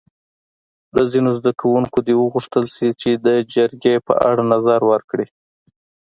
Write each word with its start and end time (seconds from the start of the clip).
له 0.95 1.03
ځینو 1.11 1.29
زده 1.39 1.51
کوونکو 1.61 1.97
دې 2.05 2.13
وغوښتل 2.17 2.65
شي 2.75 2.89
چې 3.01 3.09
د 3.25 3.27
جرګې 3.53 3.95
په 4.07 4.13
اړه 4.29 4.43
نظر 4.53 4.79
ورکړي. 4.91 5.27